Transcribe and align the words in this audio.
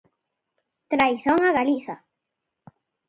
Traizón 0.91 1.39
a 1.49 1.51
Galiza. 1.57 1.95